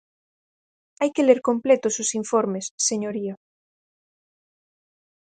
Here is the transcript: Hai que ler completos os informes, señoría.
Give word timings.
Hai 1.01 1.09
que 1.15 1.25
ler 1.27 1.39
completos 1.49 1.95
os 2.03 2.09
informes, 2.21 2.65
señoría. 2.87 3.33